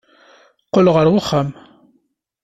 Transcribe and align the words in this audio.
Qqel 0.65 0.87
ɣer 0.95 1.05
uxxam. 1.19 1.49